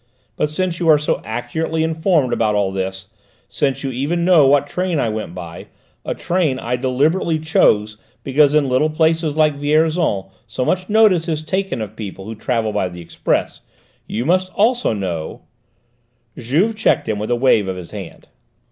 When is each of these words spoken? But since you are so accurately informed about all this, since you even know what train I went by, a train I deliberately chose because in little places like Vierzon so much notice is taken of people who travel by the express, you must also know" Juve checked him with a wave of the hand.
But 0.35 0.49
since 0.49 0.79
you 0.79 0.87
are 0.87 0.97
so 0.97 1.21
accurately 1.23 1.83
informed 1.83 2.33
about 2.33 2.55
all 2.55 2.71
this, 2.71 3.09
since 3.47 3.83
you 3.83 3.91
even 3.91 4.25
know 4.25 4.47
what 4.47 4.65
train 4.65 4.99
I 4.99 5.09
went 5.09 5.35
by, 5.35 5.67
a 6.03 6.15
train 6.15 6.57
I 6.57 6.75
deliberately 6.75 7.37
chose 7.37 7.97
because 8.23 8.55
in 8.55 8.67
little 8.67 8.89
places 8.89 9.35
like 9.35 9.57
Vierzon 9.59 10.25
so 10.47 10.65
much 10.65 10.89
notice 10.89 11.27
is 11.27 11.43
taken 11.43 11.83
of 11.83 11.95
people 11.95 12.25
who 12.25 12.33
travel 12.33 12.73
by 12.73 12.89
the 12.89 12.99
express, 12.99 13.61
you 14.07 14.25
must 14.25 14.51
also 14.55 14.91
know" 14.91 15.43
Juve 16.35 16.75
checked 16.75 17.07
him 17.07 17.19
with 17.19 17.29
a 17.29 17.35
wave 17.35 17.67
of 17.67 17.75
the 17.75 17.95
hand. 17.95 18.25